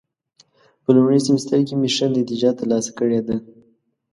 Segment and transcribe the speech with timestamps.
[0.83, 3.35] په لومړي سمستر کې مې ښه نتیجه ترلاسه کړې ده.